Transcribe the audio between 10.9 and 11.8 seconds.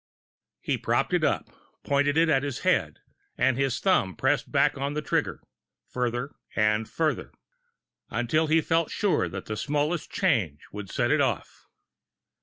it off.